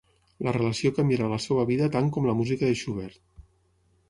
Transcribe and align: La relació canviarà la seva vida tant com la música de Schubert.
La 0.45 0.53
relació 0.55 0.91
canviarà 0.99 1.27
la 1.33 1.39
seva 1.45 1.67
vida 1.73 1.91
tant 1.97 2.09
com 2.17 2.27
la 2.31 2.37
música 2.41 2.71
de 2.73 2.81
Schubert. 2.81 3.23